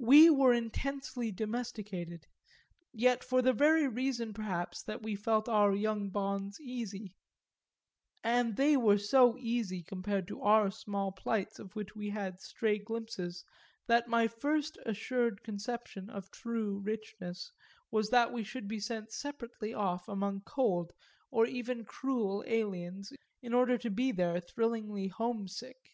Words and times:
We 0.00 0.30
were 0.30 0.54
intensely 0.54 1.30
domesticated, 1.30 2.26
yet 2.90 3.22
for 3.22 3.42
the 3.42 3.52
very 3.52 3.86
reason 3.86 4.32
perhaps 4.32 4.82
that 4.84 5.02
we 5.02 5.14
felt 5.14 5.46
our 5.46 5.74
young 5.74 6.08
bonds 6.08 6.58
easy; 6.58 7.14
and 8.24 8.56
they 8.56 8.78
were 8.78 8.96
so 8.96 9.36
easy 9.36 9.82
compared 9.82 10.26
to 10.28 10.40
other 10.40 10.70
small 10.70 11.12
plights 11.12 11.58
of 11.58 11.76
which 11.76 11.94
we 11.94 12.08
had 12.08 12.40
stray 12.40 12.78
glimpses 12.78 13.44
that 13.86 14.08
my 14.08 14.26
first 14.26 14.78
assured 14.86 15.42
conception 15.42 16.08
of 16.08 16.30
true 16.30 16.78
richness 16.78 17.52
was 17.90 18.08
that 18.08 18.32
we 18.32 18.42
should 18.44 18.68
be 18.68 18.80
sent 18.80 19.12
separately 19.12 19.74
off 19.74 20.08
among 20.08 20.40
cold 20.46 20.94
or 21.30 21.44
even 21.44 21.84
cruel 21.84 22.42
aliens 22.46 23.12
in 23.42 23.52
order 23.52 23.76
to 23.76 23.90
be 23.90 24.12
there 24.12 24.40
thrillingly 24.40 25.08
homesick. 25.08 25.90